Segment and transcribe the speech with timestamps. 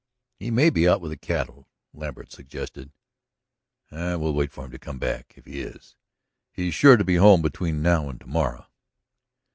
[0.39, 2.91] "He may be out with the cattle," Lambert suggested.
[3.91, 5.95] "We'll wait for him to come back, if he is.
[6.51, 8.65] He's sure to be home between now and tomorrow."